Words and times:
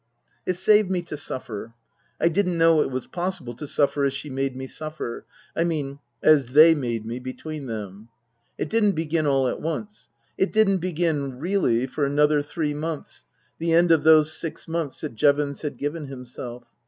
It 0.47 0.57
saved 0.57 0.89
me 0.89 1.03
to 1.03 1.15
suffer. 1.15 1.75
I 2.19 2.27
didn't 2.27 2.57
know 2.57 2.81
it 2.81 2.89
was 2.89 3.05
possible 3.05 3.53
to 3.53 3.67
suffer 3.67 4.03
as 4.03 4.15
she 4.15 4.31
made 4.31 4.55
me 4.55 4.65
suffer 4.65 5.27
I 5.55 5.63
mean 5.63 5.99
as 6.23 6.53
they 6.53 6.73
made 6.73 7.05
me, 7.05 7.19
between 7.19 7.67
them. 7.67 8.09
It 8.57 8.67
didn't 8.67 8.93
begin 8.93 9.27
all 9.27 9.47
at 9.47 9.61
once. 9.61 10.09
It 10.39 10.51
didn't 10.51 10.79
begin, 10.79 11.37
really, 11.37 11.85
for 11.85 12.03
another 12.03 12.41
three 12.41 12.73
months, 12.73 13.25
the 13.59 13.73
end 13.73 13.91
of 13.91 14.01
those 14.01 14.33
six 14.33 14.67
months 14.67 15.01
that 15.01 15.13
Jevons 15.13 15.61
had 15.61 15.77
given 15.77 16.07
himself. 16.07 16.63